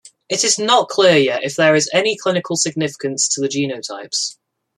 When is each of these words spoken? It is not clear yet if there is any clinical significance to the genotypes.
It 0.29 0.43
is 0.43 0.57
not 0.57 0.89
clear 0.89 1.15
yet 1.15 1.43
if 1.43 1.55
there 1.55 1.75
is 1.75 1.87
any 1.93 2.17
clinical 2.17 2.55
significance 2.55 3.27
to 3.35 3.39
the 3.41 3.47
genotypes. 3.47 4.35